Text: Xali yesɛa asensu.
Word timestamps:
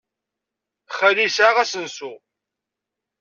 Xali 0.97 1.23
yesɛa 1.25 1.59
asensu. 1.63 2.11